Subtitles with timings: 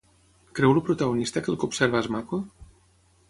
[0.59, 2.39] Creu el protagonista que el que observa és maco?